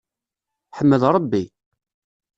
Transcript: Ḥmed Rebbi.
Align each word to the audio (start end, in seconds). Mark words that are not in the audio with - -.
Ḥmed 0.77 1.01
Rebbi. 1.13 1.43